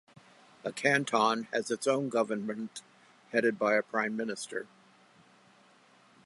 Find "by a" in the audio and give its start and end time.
3.59-3.83